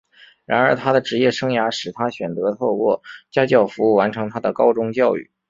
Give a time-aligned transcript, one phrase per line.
[0.45, 5.29] 然而他的职业生涯使他选择透过家教服务完成他的高中教育。